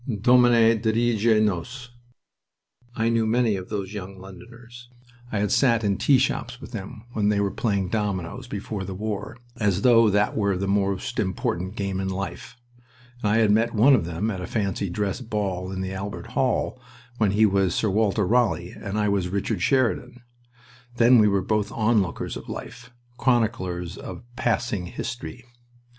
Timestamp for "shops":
6.17-6.59